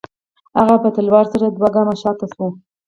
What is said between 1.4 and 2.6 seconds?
دوه گامه شاته سوه.